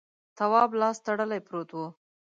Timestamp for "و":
1.73-1.77